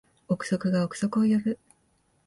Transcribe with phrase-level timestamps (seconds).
[0.29, 1.59] 憶測が憶測を呼ぶ